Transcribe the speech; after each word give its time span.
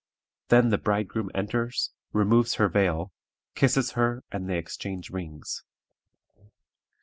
Then 0.47 0.69
the 0.69 0.79
bridegroom 0.79 1.29
enters, 1.35 1.91
removes 2.11 2.55
her 2.55 2.67
veil, 2.67 3.13
kisses 3.53 3.91
her, 3.91 4.23
and 4.31 4.49
they 4.49 4.57
exchange 4.57 5.11
rings. 5.11 5.63